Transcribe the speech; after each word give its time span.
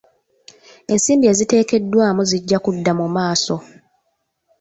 Ensimbi 0.93 1.25
eziteekeddwamu 1.31 2.21
zijja 2.29 2.57
kudda 2.65 2.91
mu 2.99 3.07
maaso. 3.15 3.55